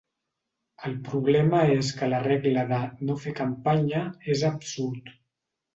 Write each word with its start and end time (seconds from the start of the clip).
El 0.87 0.95
problema 1.09 1.59
és 1.75 1.93
que 1.99 2.09
la 2.15 2.23
regla 2.25 2.65
de 2.73 2.81
“no 3.09 3.21
fer 3.27 3.37
campanya” 3.45 4.05
és 4.37 4.47
absurd. 4.55 5.19